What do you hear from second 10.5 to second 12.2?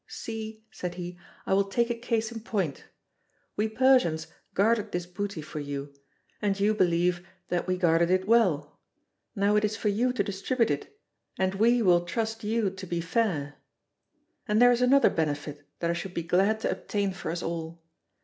it, and we will